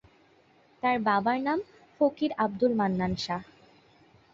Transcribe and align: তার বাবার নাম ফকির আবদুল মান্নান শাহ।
তার 0.83 0.97
বাবার 0.99 1.37
নাম 1.41 1.59
ফকির 1.95 2.31
আবদুল 2.37 2.71
মান্নান 2.75 3.13
শাহ। 3.15 3.41